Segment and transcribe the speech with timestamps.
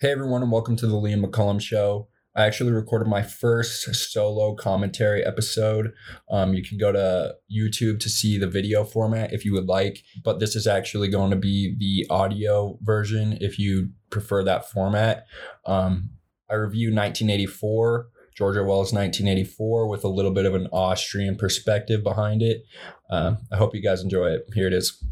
[0.00, 2.06] Hey everyone, and welcome to the Liam McCollum Show.
[2.36, 5.92] I actually recorded my first solo commentary episode.
[6.30, 10.04] Um, you can go to YouTube to see the video format if you would like,
[10.22, 15.26] but this is actually going to be the audio version if you prefer that format.
[15.66, 16.10] Um,
[16.48, 22.40] I review 1984, George Orwell's 1984, with a little bit of an Austrian perspective behind
[22.40, 22.62] it.
[23.10, 24.48] Um, I hope you guys enjoy it.
[24.54, 25.02] Here it is.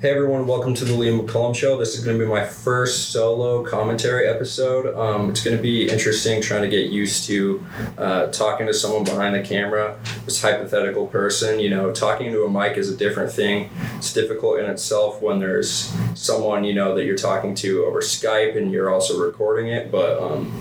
[0.00, 1.78] Hey everyone, welcome to the Liam McCullum Show.
[1.78, 4.92] This is going to be my first solo commentary episode.
[4.98, 7.64] Um, it's going to be interesting trying to get used to
[7.96, 11.60] uh, talking to someone behind the camera, this hypothetical person.
[11.60, 13.70] You know, talking to a mic is a different thing.
[13.94, 18.58] It's difficult in itself when there's someone, you know, that you're talking to over Skype
[18.58, 19.92] and you're also recording it.
[19.92, 20.60] But um,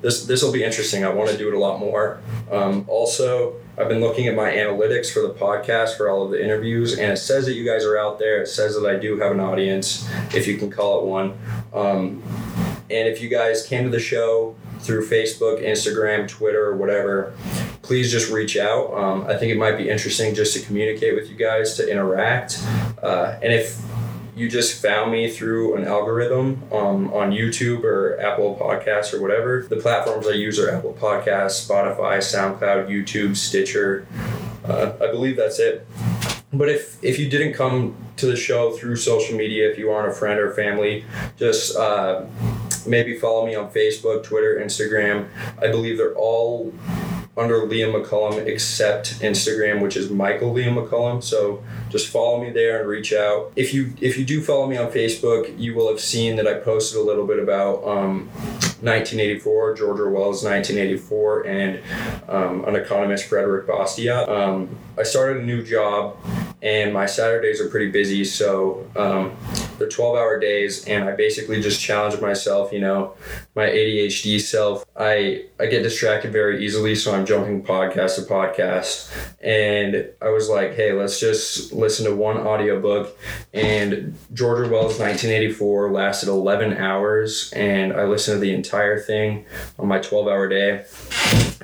[0.00, 1.04] this this will be interesting.
[1.04, 2.20] I want to do it a lot more.
[2.50, 6.42] Um, also, I've been looking at my analytics for the podcast for all of the
[6.42, 8.42] interviews, and it says that you guys are out there.
[8.42, 11.38] It says that I do have an audience, if you can call it one.
[11.72, 12.22] Um,
[12.90, 17.32] and if you guys came to the show through Facebook, Instagram, Twitter, whatever,
[17.82, 18.92] please just reach out.
[18.94, 22.62] Um, I think it might be interesting just to communicate with you guys, to interact.
[23.02, 23.80] Uh, and if
[24.40, 29.66] you just found me through an algorithm um, on YouTube or Apple Podcasts or whatever.
[29.68, 34.06] The platforms I use are Apple Podcasts, Spotify, SoundCloud, YouTube, Stitcher.
[34.64, 35.86] Uh, I believe that's it.
[36.54, 40.10] But if if you didn't come to the show through social media, if you aren't
[40.10, 41.04] a friend or family,
[41.36, 42.24] just uh,
[42.86, 45.28] maybe follow me on Facebook, Twitter, Instagram.
[45.60, 46.72] I believe they're all
[47.40, 51.22] under Liam McCullum except Instagram, which is Michael Liam McCullum.
[51.22, 53.52] So just follow me there and reach out.
[53.56, 56.54] If you if you do follow me on Facebook, you will have seen that I
[56.54, 58.28] posted a little bit about um,
[58.82, 61.80] 1984, George Orwell's 1984, and
[62.28, 64.28] um, an economist, Frédéric Bastiat.
[64.28, 66.16] Um, I started a new job,
[66.60, 69.36] and my Saturdays are pretty busy, so um,
[69.80, 73.14] they're 12 hour days, and I basically just challenge myself, you know,
[73.56, 74.84] my ADHD self.
[74.94, 79.10] I, I get distracted very easily, so I'm jumping podcast to podcast.
[79.40, 83.18] And I was like, hey, let's just listen to one audiobook.
[83.54, 89.46] And George Orwell's 1984 lasted 11 hours, and I listened to the entire thing
[89.78, 90.84] on my 12 hour day.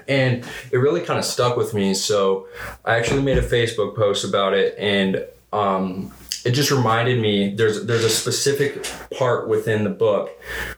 [0.08, 1.92] And it really kind of stuck with me.
[1.92, 2.48] So
[2.82, 6.12] I actually made a Facebook post about it, and um,
[6.46, 10.30] it just reminded me there's there's a specific part within the book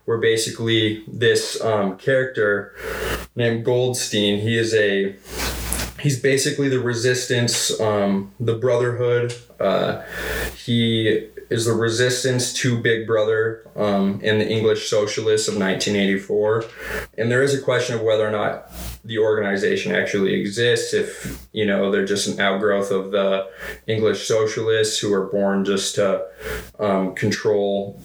[0.06, 2.75] where basically this um, character
[3.37, 5.15] named Goldstein he is a
[6.01, 9.34] he's basically the resistance um, the brotherhood.
[9.61, 10.03] Uh,
[10.57, 16.64] he is the resistance to Big Brother um, in the English Socialists of 1984.
[17.16, 18.70] And there is a question of whether or not
[19.04, 23.48] the organization actually exists, if, you know, they're just an outgrowth of the
[23.86, 26.26] English Socialists who are born just to
[26.78, 28.00] um, control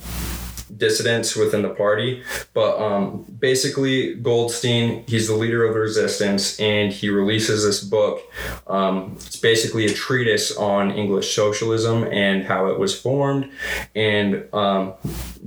[0.77, 2.23] dissidents within the party.
[2.53, 8.21] But um, basically, Goldstein, he's the leader of the resistance, and he releases this book.
[8.67, 13.51] Um, it's basically a treatise on English socialism and how it was formed,
[13.95, 14.93] and um,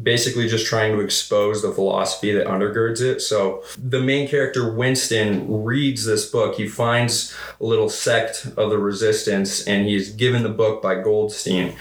[0.02, 3.20] basically just trying to expose the philosophy that undergirds it.
[3.20, 6.56] So the main character, Winston, reads this book.
[6.56, 11.74] He finds a little sect of the resistance, and he's given the book by Goldstein.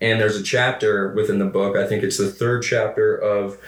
[0.00, 3.58] And there's a chapter within the book, I think it's the third chapter chapter of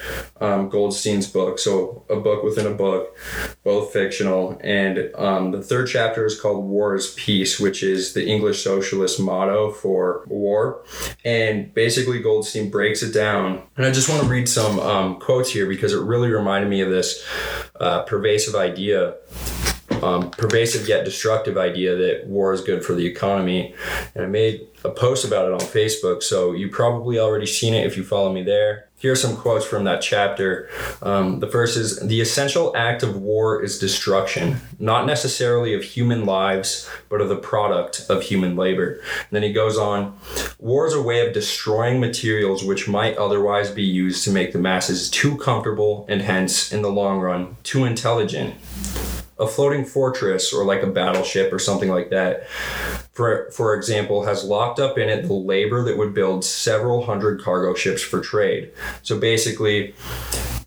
[0.41, 1.59] um, Goldstein's book.
[1.59, 3.17] So, a book within a book,
[3.65, 4.59] both fictional.
[4.63, 9.21] And um, the third chapter is called War is Peace, which is the English socialist
[9.21, 10.85] motto for war.
[11.25, 13.63] And basically, Goldstein breaks it down.
[13.77, 16.81] And I just want to read some um, quotes here because it really reminded me
[16.81, 17.25] of this
[17.81, 19.17] uh, pervasive idea
[20.03, 23.75] um, pervasive yet destructive idea that war is good for the economy.
[24.15, 27.87] And I made a post about it on Facebook, so you probably already seen it
[27.87, 28.89] if you follow me there.
[28.99, 30.69] Here are some quotes from that chapter.
[31.03, 36.25] Um, the first is The essential act of war is destruction, not necessarily of human
[36.25, 39.01] lives, but of the product of human labor.
[39.19, 40.17] And then he goes on
[40.61, 44.61] War is a way of destroying materials which might otherwise be used to make the
[44.61, 48.55] masses too comfortable and hence, in the long run, too intelligent
[49.43, 52.47] a floating fortress or like a battleship or something like that
[53.13, 57.43] for for example has locked up in it the labor that would build several hundred
[57.43, 58.71] cargo ships for trade.
[59.03, 59.95] So basically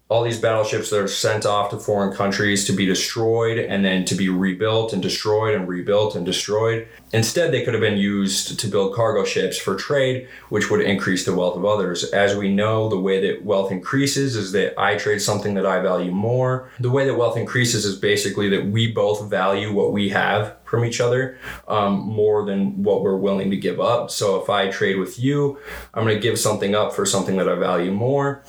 [0.08, 4.06] all these battleships that are sent off to foreign countries to be destroyed and then
[4.06, 6.88] to be rebuilt and destroyed and rebuilt and destroyed.
[7.12, 11.26] Instead, they could have been used to build cargo ships for trade, which would increase
[11.26, 12.04] the wealth of others.
[12.12, 15.80] As we know, the way that wealth increases is that I trade something that I
[15.80, 16.70] value more.
[16.80, 20.86] The way that wealth increases is basically that we both value what we have from
[20.86, 24.12] each other um, more than what we're willing to give up.
[24.12, 25.58] So if I trade with you,
[25.96, 28.44] I'm going to give something up for something that I value more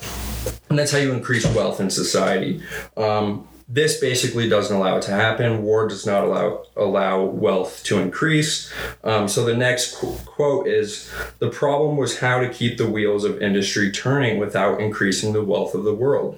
[0.69, 2.61] and that's how you increase wealth in society.
[2.95, 5.61] Um, this basically doesn't allow it to happen.
[5.61, 8.71] War does not allow allow wealth to increase.
[9.03, 13.25] Um, so the next qu- quote is: "The problem was how to keep the wheels
[13.25, 16.37] of industry turning without increasing the wealth of the world.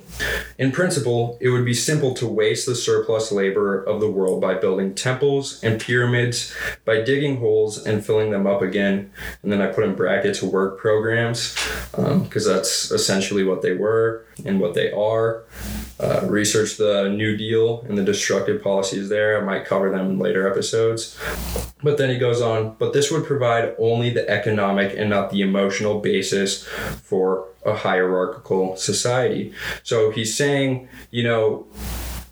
[0.58, 4.56] In principle, it would be simple to waste the surplus labor of the world by
[4.56, 9.12] building temples and pyramids, by digging holes and filling them up again.
[9.44, 11.54] And then I put in brackets work programs
[11.92, 15.44] because um, that's essentially what they were and what they are."
[16.00, 19.39] Uh, research the New Deal and the destructive policies there.
[19.39, 21.19] I might cover them in later episodes.
[21.83, 25.42] But then he goes on, but this would provide only the economic and not the
[25.42, 26.63] emotional basis
[27.04, 29.54] for a hierarchical society.
[29.83, 31.68] So he's saying, you know,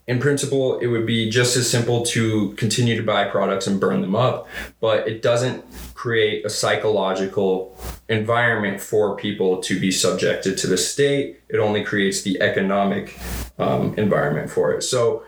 [0.08, 4.00] in principle, it would be just as simple to continue to buy products and burn
[4.00, 4.48] them up,
[4.80, 7.78] but it doesn't create a psychological
[8.10, 11.42] environment for people to be subjected to the state.
[11.50, 13.20] It only creates the economic
[13.60, 14.82] um, environment for it.
[14.82, 15.24] So,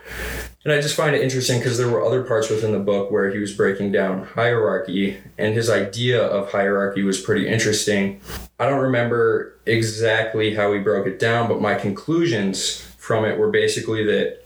[0.64, 3.32] and I just find it interesting because there were other parts within the book where
[3.32, 8.22] he was breaking down hierarchy, and his idea of hierarchy was pretty interesting.
[8.60, 13.50] I don't remember exactly how he broke it down, but my conclusions from it were
[13.50, 14.44] basically that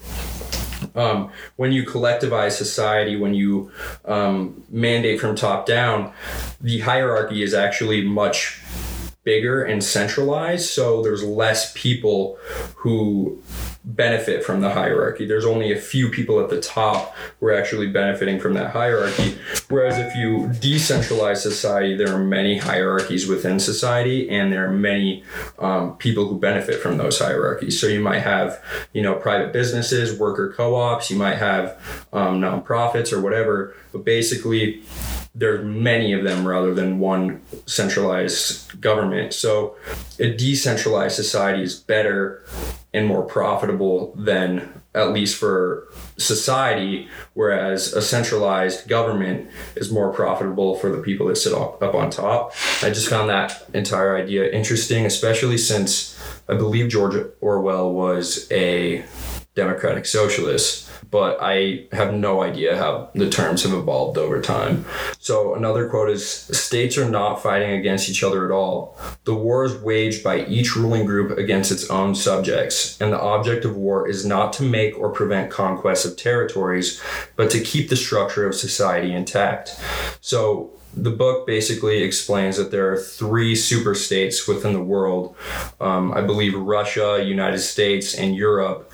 [0.96, 3.72] um, when you collectivize society, when you
[4.06, 6.14] um, mandate from top down,
[6.62, 8.62] the hierarchy is actually much
[9.24, 10.70] bigger and centralized.
[10.70, 12.38] So there's less people
[12.76, 13.42] who
[13.86, 15.26] benefit from the hierarchy.
[15.26, 19.38] There's only a few people at the top who are actually benefiting from that hierarchy.
[19.70, 25.24] Whereas if you decentralize society, there are many hierarchies within society, and there are many
[25.60, 27.80] um, people who benefit from those hierarchies.
[27.80, 28.62] So you might have,
[28.94, 31.10] you know, private businesses, worker co-ops.
[31.10, 31.78] You might have
[32.14, 33.76] um, nonprofits or whatever.
[33.92, 34.82] But basically,
[35.36, 39.34] there's many of them rather than one centralized government.
[39.34, 39.76] So
[40.20, 42.46] a decentralized society is better
[42.94, 45.88] and more profitable than at least for
[46.18, 51.96] society, whereas a centralized government is more profitable for the people that sit up, up
[51.96, 52.54] on top.
[52.84, 59.04] I just found that entire idea interesting, especially since I believe George Orwell was a
[59.56, 64.86] democratic socialists, but I have no idea how the terms have evolved over time.
[65.20, 68.98] So another quote is states are not fighting against each other at all.
[69.26, 73.64] The war is waged by each ruling group against its own subjects, and the object
[73.64, 77.02] of war is not to make or prevent conquest of territories,
[77.36, 79.80] but to keep the structure of society intact.
[80.20, 85.36] So the book basically explains that there are three super states within the world.
[85.82, 88.92] Um, I believe Russia, United States, and Europe.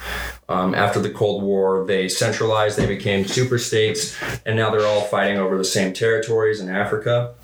[0.47, 5.01] Um, after the Cold War, they centralized, they became super states, and now they're all
[5.01, 7.35] fighting over the same territories in Africa.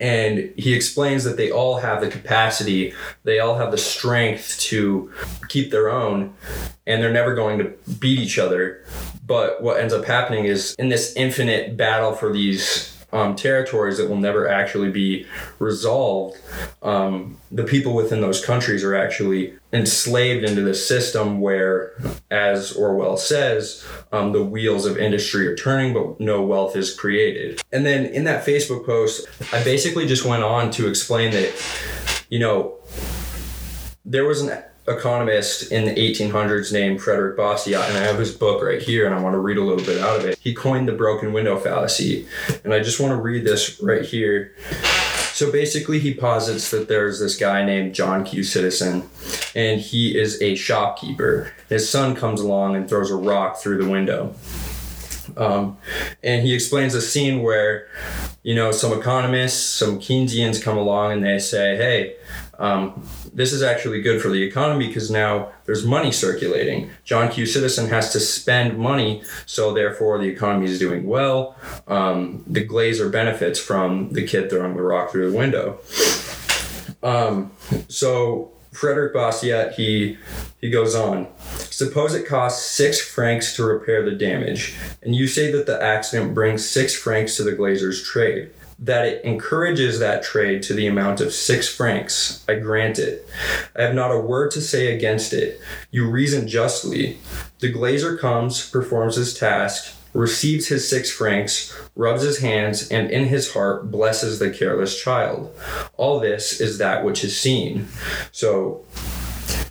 [0.00, 2.92] And he explains that they all have the capacity,
[3.22, 5.12] they all have the strength to
[5.48, 6.34] keep their own,
[6.86, 8.84] and they're never going to beat each other.
[9.24, 14.08] But what ends up happening is in this infinite battle for these um, territories that
[14.08, 15.26] will never actually be
[15.58, 16.38] resolved,
[16.82, 21.92] um, the people within those countries are actually enslaved into this system where,
[22.30, 27.62] as Orwell says, um, the wheels of industry are turning, but no wealth is created.
[27.72, 31.52] And then in that Facebook post, I basically just went on to explain that,
[32.28, 32.78] you know,
[34.04, 38.62] there was an economist in the 1800s named Frédéric Bastiat, and I have his book
[38.62, 40.38] right here, and I want to read a little bit out of it.
[40.38, 42.26] He coined the broken window fallacy,
[42.64, 44.54] and I just want to read this right here.
[45.32, 48.42] So basically, he posits that there's this guy named John Q.
[48.42, 49.08] Citizen,
[49.54, 51.52] and he is a shopkeeper.
[51.68, 54.34] His son comes along and throws a rock through the window.
[55.36, 55.78] Um,
[56.22, 57.86] and he explains a scene where,
[58.42, 62.16] you know, some economists, some Keynesians come along and they say, hey,
[62.62, 63.02] um,
[63.34, 66.90] this is actually good for the economy because now there's money circulating.
[67.02, 67.44] John Q.
[67.44, 71.56] Citizen has to spend money, so therefore the economy is doing well.
[71.88, 75.80] Um, the glazier benefits from the kid throwing the rock through the window.
[77.02, 77.50] Um,
[77.88, 80.16] so Frédéric Bastiat, he
[80.60, 81.26] he goes on.
[81.48, 86.32] Suppose it costs six francs to repair the damage, and you say that the accident
[86.32, 88.52] brings six francs to the glazier's trade
[88.82, 92.44] that it encourages that trade to the amount of six francs.
[92.48, 93.26] I grant it.
[93.76, 95.60] I have not a word to say against it.
[95.92, 97.18] You reason justly.
[97.60, 103.26] The glazier comes, performs his task, receives his six francs, rubs his hands, and in
[103.26, 105.54] his heart blesses the careless child.
[105.96, 107.86] All this is that which is seen.
[108.32, 108.84] So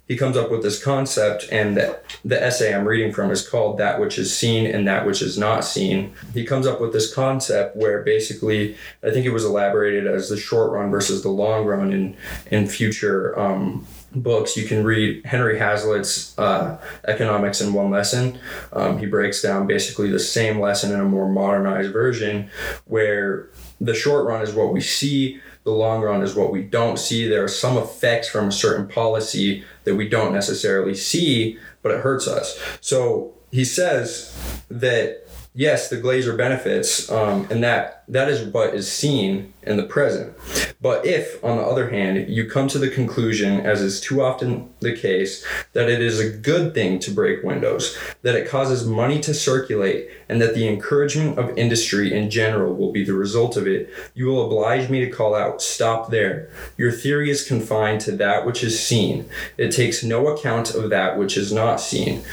[0.07, 3.77] he comes up with this concept, and the, the essay I'm reading from is called
[3.77, 6.13] That Which Is Seen and That Which Is Not Seen.
[6.33, 10.37] He comes up with this concept where basically, I think it was elaborated as the
[10.37, 12.17] short run versus the long run in,
[12.51, 16.77] in future um, books, you can read Henry Hazlitt's uh,
[17.07, 18.39] Economics in One Lesson.
[18.73, 22.49] Um, he breaks down basically the same lesson in a more modernized version
[22.85, 26.97] where the short run is what we see, the long run is what we don't
[26.97, 27.27] see.
[27.27, 32.01] There are some effects from a certain policy that we don't necessarily see, but it
[32.01, 32.59] hurts us.
[32.81, 34.35] So he says
[34.69, 39.83] that yes, the glazier benefits, um, and that that is what is seen in the
[39.83, 40.35] present.
[40.81, 44.73] But if, on the other hand, you come to the conclusion, as is too often
[44.79, 49.19] the case, that it is a good thing to break windows, that it causes money
[49.21, 53.67] to circulate, and that the encouragement of industry in general will be the result of
[53.67, 56.49] it, you will oblige me to call out, stop there.
[56.77, 59.29] Your theory is confined to that which is seen.
[59.57, 62.23] It takes no account of that which is not seen.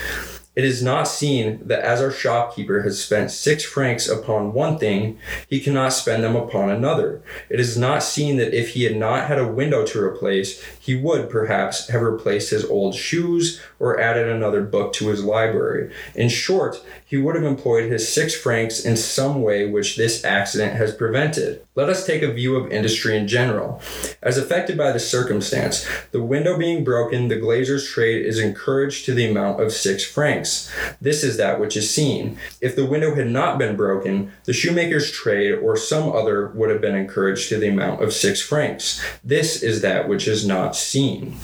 [0.59, 5.21] It is not seen that as our shopkeeper has spent six francs upon one thing,
[5.49, 7.23] he cannot spend them upon another.
[7.49, 10.95] It is not seen that if he had not had a window to replace, he
[10.95, 15.92] would perhaps have replaced his old shoes or added another book to his library.
[16.14, 20.76] In short, he would have employed his six francs in some way which this accident
[20.76, 21.62] has prevented.
[21.75, 23.83] Let us take a view of industry in general.
[24.23, 29.14] As affected by the circumstance, the window being broken, the glazier's trade is encouraged to
[29.14, 30.73] the amount of six francs.
[31.02, 32.38] This is that which is seen.
[32.62, 36.80] If the window had not been broken, the shoemaker's trade or some other would have
[36.80, 39.04] been encouraged to the amount of six francs.
[39.23, 41.37] This is that which is not seen.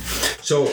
[0.43, 0.71] So,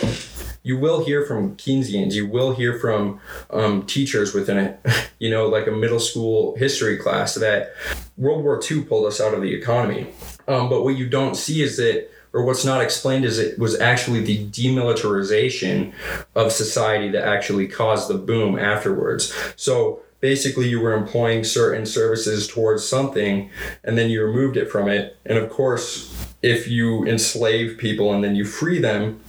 [0.64, 4.78] you will hear from Keynesians, you will hear from um, teachers within a,
[5.20, 7.74] you know, like a middle school history class that
[8.18, 10.14] World War II pulled us out of the economy.
[10.48, 13.80] Um, but what you don't see is that, or what's not explained is it was
[13.80, 15.94] actually the demilitarization
[16.36, 19.34] of society that actually caused the boom afterwards.
[19.56, 23.50] So basically you were employing certain services towards something
[23.84, 25.18] and then you removed it from it.
[25.26, 29.22] And of course, if you enslave people and then you free them,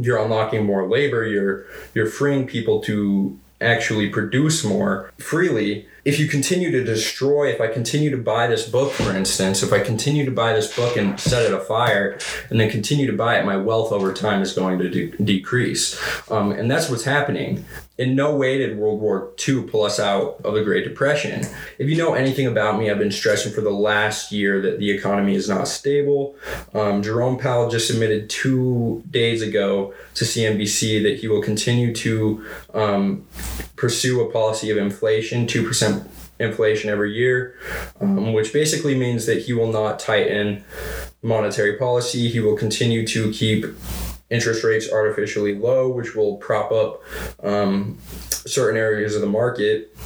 [0.00, 6.26] you're unlocking more labor you're you're freeing people to actually produce more freely if you
[6.26, 10.24] continue to destroy if i continue to buy this book for instance if i continue
[10.24, 12.18] to buy this book and set it afire
[12.50, 16.00] and then continue to buy it my wealth over time is going to de- decrease
[16.30, 17.64] um, and that's what's happening
[18.00, 21.44] in no way did World War II pull us out of the Great Depression.
[21.78, 24.90] If you know anything about me, I've been stressing for the last year that the
[24.90, 26.34] economy is not stable.
[26.72, 32.46] Um, Jerome Powell just admitted two days ago to CNBC that he will continue to
[32.72, 33.26] um,
[33.80, 36.06] pursue a policy of inflation, 2%
[36.38, 37.54] inflation every year,
[37.98, 40.62] um, which basically means that he will not tighten
[41.22, 42.28] monetary policy.
[42.28, 43.64] He will continue to keep
[44.28, 47.02] interest rates artificially low, which will prop up
[47.42, 49.96] um, certain areas of the market.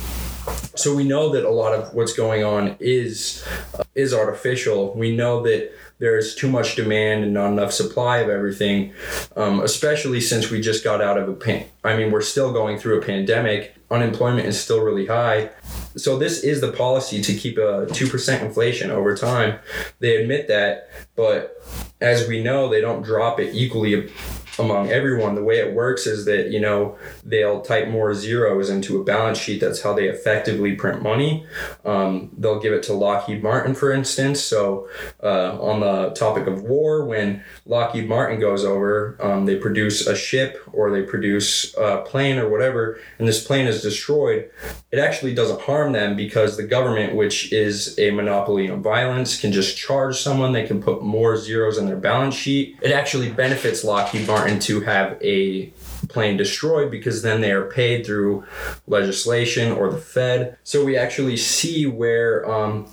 [0.75, 3.45] So we know that a lot of what's going on is
[3.79, 4.95] uh, is artificial.
[4.95, 8.93] We know that there's too much demand and not enough supply of everything,
[9.37, 11.67] um, especially since we just got out of a pan.
[11.85, 13.77] I mean, we're still going through a pandemic.
[13.91, 15.51] Unemployment is still really high.
[15.97, 19.61] So this is the policy to keep a two percent inflation over time.
[20.01, 21.63] They admit that, but
[22.01, 24.11] as we know, they don't drop it equally
[24.59, 25.35] among everyone.
[25.35, 29.39] The way it works is that, you know, they'll type more zeros into a balance
[29.39, 29.61] sheet.
[29.61, 31.47] That's how they effectively print money.
[31.85, 34.41] Um, they'll give it to Lockheed Martin, for instance.
[34.41, 34.89] So,
[35.23, 40.15] uh, on the topic of war, when Lockheed Martin goes over, um, they produce a
[40.15, 44.51] ship or they produce a plane or whatever, and this plane is destroyed.
[44.93, 49.53] It actually doesn't harm them because the government, which is a monopoly on violence, can
[49.53, 50.53] just charge someone.
[50.53, 52.79] They can put more zeros in their balance sheet.
[52.83, 55.73] It actually benefits Lockheed Martin Martin to have a
[56.09, 58.45] plane destroyed because then they are paid through
[58.87, 60.59] legislation or the Fed.
[60.65, 62.87] So we actually see where um,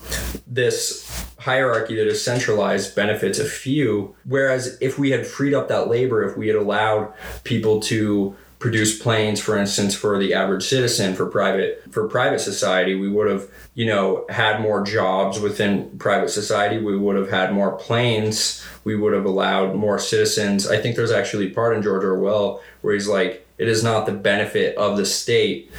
[0.47, 4.15] this hierarchy that is centralized benefits a few.
[4.23, 8.97] Whereas if we had freed up that labor, if we had allowed people to produce
[8.97, 13.49] planes for instance for the average citizen for private for private society we would have
[13.73, 16.77] you know had more jobs within private society.
[16.77, 18.63] We would have had more planes.
[18.83, 20.67] We would have allowed more citizens.
[20.67, 24.11] I think there's actually part in george orwell where he's like it is not the
[24.11, 25.71] benefit of the state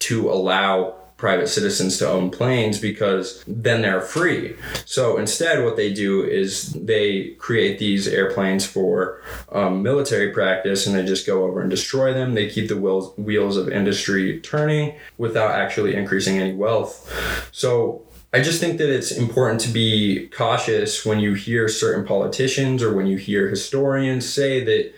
[0.00, 4.54] to allow private citizens to own planes because then they're free.
[4.84, 10.94] So instead, what they do is they create these airplanes for um, military practice and
[10.94, 12.34] they just go over and destroy them.
[12.34, 17.10] They keep the wheels, wheels of industry turning without actually increasing any wealth.
[17.50, 22.82] So I just think that it's important to be cautious when you hear certain politicians
[22.82, 24.92] or when you hear historians say that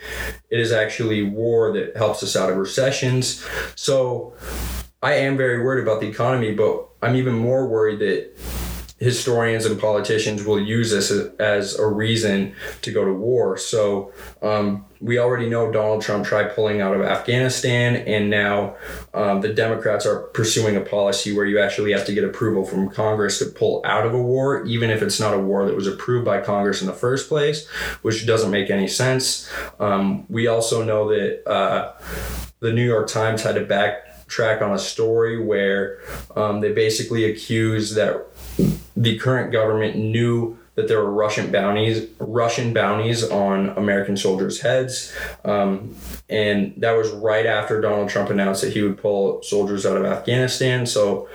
[0.50, 3.46] it is actually war that helps us out of recessions.
[3.76, 4.34] So
[5.02, 8.32] I am very worried about the economy, but I'm even more worried that
[8.98, 12.52] historians and politicians will use this as a reason
[12.82, 13.56] to go to war.
[13.56, 14.12] So
[14.42, 18.74] um, we already know Donald Trump tried pulling out of Afghanistan, and now
[19.14, 22.90] um, the Democrats are pursuing a policy where you actually have to get approval from
[22.90, 25.86] Congress to pull out of a war, even if it's not a war that was
[25.86, 27.68] approved by Congress in the first place,
[28.02, 29.48] which doesn't make any sense.
[29.78, 31.92] Um, we also know that uh,
[32.58, 33.64] the New York Times had to
[34.28, 36.00] backtrack on a story where
[36.36, 38.26] um, they basically accused that
[38.96, 45.12] the current government knew that there were Russian bounties, Russian bounties on American soldiers' heads,
[45.44, 45.96] um,
[46.28, 50.04] and that was right after Donald Trump announced that he would pull soldiers out of
[50.04, 50.86] Afghanistan.
[50.86, 51.28] So,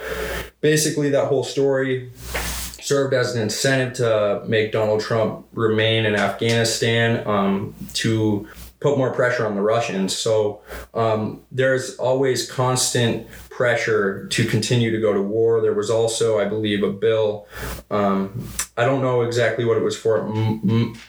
[0.62, 7.26] basically, that whole story served as an incentive to make Donald Trump remain in Afghanistan
[7.28, 8.48] um, to
[8.84, 10.16] put more pressure on the Russians.
[10.16, 10.62] So
[10.94, 15.62] um, there's always constant pressure to continue to go to war.
[15.62, 17.48] There was also, I believe, a bill.
[17.90, 20.28] Um, I don't know exactly what it was for.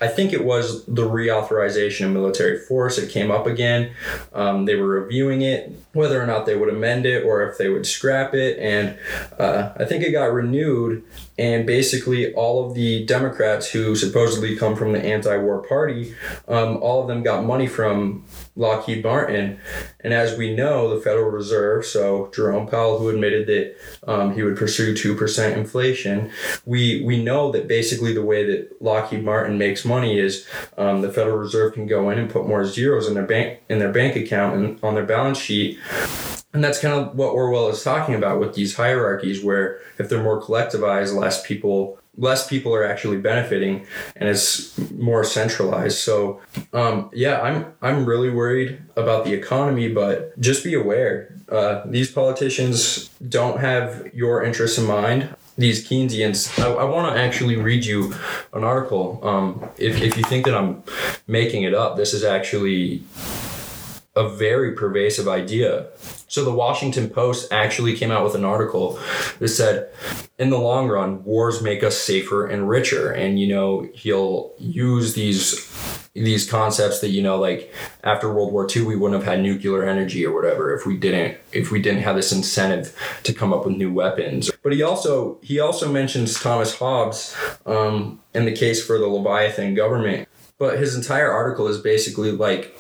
[0.01, 2.99] I think it was the reauthorization of military force.
[2.99, 3.95] It came up again.
[4.35, 7.71] Um, they were reviewing it, whether or not they would amend it or if they
[7.71, 8.59] would scrap it.
[8.59, 8.99] And
[9.39, 11.05] uh, I think it got renewed.
[11.39, 16.15] And basically, all of the Democrats who supposedly come from the anti war party,
[16.47, 19.59] um, all of them got money from Lockheed Martin.
[20.01, 23.77] And as we know, the Federal Reserve, so Jerome Powell, who admitted that
[24.11, 26.31] um, he would pursue 2% inflation,
[26.65, 30.47] we, we know that basically the way that Lockheed Martin makes money is
[30.79, 33.79] um, the Federal Reserve can go in and put more zeros in their bank in
[33.79, 35.79] their bank account and on their balance sheet.
[36.53, 40.23] And that's kind of what Orwell is talking about with these hierarchies, where if they're
[40.23, 46.41] more collectivized, less people less people are actually benefiting and it's more centralized so
[46.73, 52.11] um, yeah i'm i'm really worried about the economy but just be aware uh, these
[52.11, 56.61] politicians don't have your interests in mind these Keynesians.
[56.61, 58.13] I, I want to actually read you
[58.53, 59.21] an article.
[59.23, 60.83] Um, if, if you think that I'm
[61.27, 63.05] making it up, this is actually
[64.17, 65.87] a very pervasive idea.
[66.35, 68.99] So the Washington Post actually came out with an article
[69.39, 69.89] that said,
[70.37, 73.13] in the long run, wars make us safer and richer.
[73.13, 75.55] And you know, he'll use these
[76.13, 79.85] these concepts that you know, like after World War II, we wouldn't have had nuclear
[79.85, 83.65] energy or whatever if we didn't if we didn't have this incentive to come up
[83.65, 84.51] with new weapons.
[84.65, 89.77] But he also he also mentions Thomas Hobbes um, in the case for the Leviathan
[89.77, 90.29] government.
[90.59, 92.77] But his entire article is basically like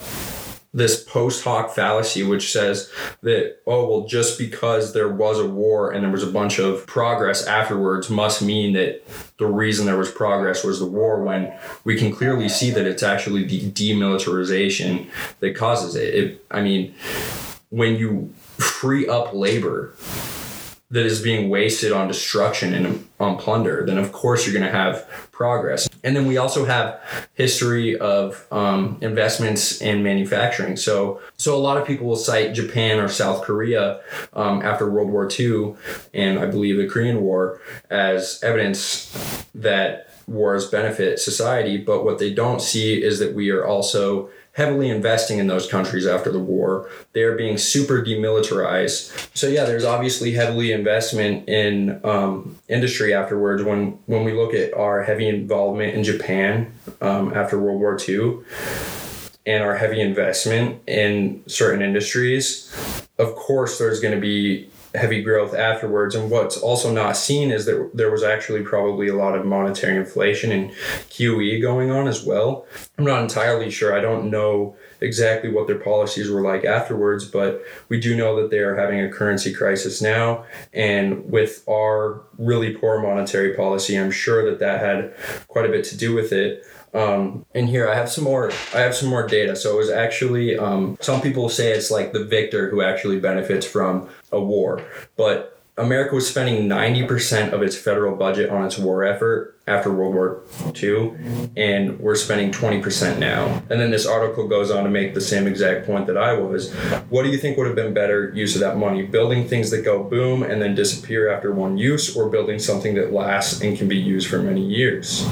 [0.74, 2.90] this post hoc fallacy which says
[3.22, 6.84] that oh well just because there was a war and there was a bunch of
[6.86, 9.02] progress afterwards must mean that
[9.38, 11.52] the reason there was progress was the war when
[11.84, 15.08] we can clearly see that it's actually the demilitarization
[15.38, 16.92] that causes it, it i mean
[17.70, 19.94] when you free up labor
[20.94, 24.78] that is being wasted on destruction and on plunder, then of course you're going to
[24.78, 25.88] have progress.
[26.04, 27.00] And then we also have
[27.34, 30.76] history of um, investments in manufacturing.
[30.76, 34.02] So, so a lot of people will cite Japan or South Korea
[34.34, 35.74] um, after World War II
[36.14, 39.12] and I believe the Korean War as evidence
[39.52, 41.76] that wars benefit society.
[41.76, 46.06] But what they don't see is that we are also heavily investing in those countries
[46.06, 46.88] after the war.
[47.12, 49.28] They're being super demilitarized.
[49.36, 53.62] So yeah, there's obviously heavily investment in um, industry afterwards.
[53.62, 58.38] When when we look at our heavy involvement in Japan um, after World War II
[59.44, 62.72] and our heavy investment in certain industries,
[63.18, 66.14] of course there's going to be heavy growth afterwards.
[66.14, 69.96] And what's also not seen is that there was actually probably a lot of monetary
[69.96, 70.70] inflation and
[71.10, 72.66] QE going on as well.
[72.96, 73.96] I'm not entirely sure.
[73.96, 78.50] I don't know exactly what their policies were like afterwards, but we do know that
[78.50, 80.44] they are having a currency crisis now.
[80.72, 85.14] And with our really poor monetary policy, I'm sure that that had
[85.48, 86.64] quite a bit to do with it.
[86.94, 88.52] Um, and here I have some more.
[88.72, 89.56] I have some more data.
[89.56, 93.66] So it was actually um, some people say it's like the victor who actually benefits
[93.66, 94.80] from a war,
[95.16, 100.14] but America was spending 90% of its federal budget on its war effort after World
[100.14, 100.42] War
[100.80, 101.14] II,
[101.56, 103.46] and we're spending 20% now.
[103.68, 106.72] And then this article goes on to make the same exact point that I was.
[107.08, 109.02] What do you think would have been better use of that money?
[109.02, 113.12] Building things that go boom and then disappear after one use, or building something that
[113.12, 115.26] lasts and can be used for many years?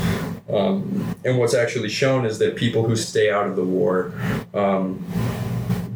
[0.51, 4.13] Um, and what's actually shown is that people who stay out of the war
[4.55, 5.05] um,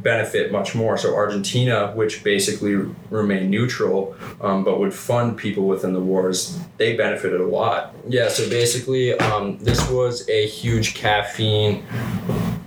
[0.02, 0.96] benefit much more.
[0.96, 2.76] So Argentina, which basically
[3.10, 7.92] remained neutral, um, but would fund people within the wars, they benefited a lot.
[8.08, 8.28] Yeah.
[8.28, 11.84] So basically, um, this was a huge caffeine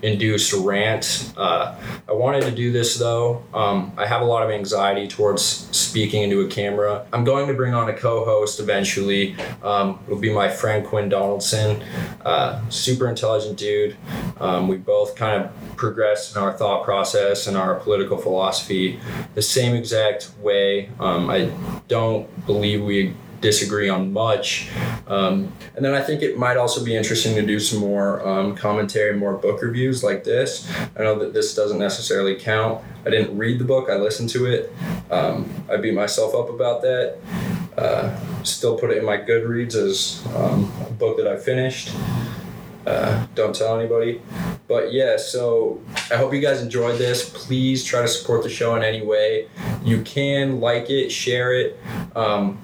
[0.02, 1.34] induced rant.
[1.38, 1.76] Uh,
[2.08, 3.44] I wanted to do this though.
[3.54, 7.06] Um, I have a lot of anxiety towards speaking into a camera.
[7.14, 9.36] I'm going to bring on a co host eventually.
[9.64, 11.84] Um, it'll be my friend Quinn Donaldson.
[12.26, 13.96] Uh, super intelligent dude.
[14.40, 19.00] Um, we both kind of progressed in our thought process and our political philosophy
[19.36, 20.90] the same exact way.
[21.00, 21.52] Um, I
[21.88, 24.70] don't believe we disagree on much.
[25.08, 28.56] Um, and then I think it might also be interesting to do some more um,
[28.56, 30.70] commentary, more book reviews like this.
[30.98, 32.84] I know that this doesn't necessarily count.
[33.06, 34.74] I didn't read the book, I listened to it.
[35.10, 37.18] Um, I beat myself up about that.
[37.78, 41.92] Uh, still put it in my Goodreads as um, a book that I finished.
[42.86, 44.22] Uh, don't tell anybody.
[44.68, 47.30] But yeah, so I hope you guys enjoyed this.
[47.30, 49.48] Please try to support the show in any way.
[49.84, 51.78] You can like it, share it.
[52.16, 52.60] Um,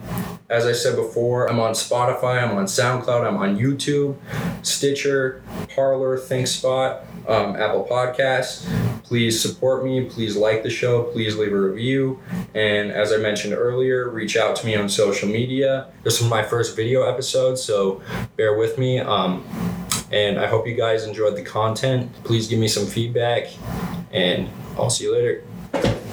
[0.49, 4.15] as I said before, I'm on Spotify, I'm on SoundCloud, I'm on YouTube,
[4.61, 5.41] Stitcher,
[5.73, 8.67] Parler, ThinkSpot, um, Apple Podcasts.
[9.03, 10.05] Please support me.
[10.05, 11.03] Please like the show.
[11.03, 12.19] Please leave a review.
[12.53, 15.87] And as I mentioned earlier, reach out to me on social media.
[16.03, 18.01] This was my first video episode, so
[18.35, 18.99] bear with me.
[18.99, 19.45] Um,
[20.11, 22.11] and I hope you guys enjoyed the content.
[22.23, 23.47] Please give me some feedback,
[24.11, 26.04] and I'll see you later.